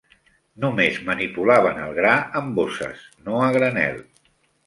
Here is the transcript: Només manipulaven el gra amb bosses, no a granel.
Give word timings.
Només 0.63 0.95
manipulaven 1.09 1.83
el 1.83 1.93
gra 1.99 2.13
amb 2.41 2.57
bosses, 2.61 3.05
no 3.27 3.43
a 3.49 3.53
granel. 3.59 4.01